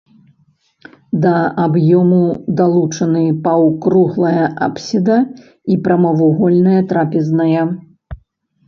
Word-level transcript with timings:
Да 1.25 1.33
аб'ёму 1.65 2.21
далучаны 2.61 3.23
паўкруглая 3.45 4.45
апсіда 4.71 5.19
і 5.75 5.79
прамавугольная 5.87 6.81
трапезная. 6.95 7.63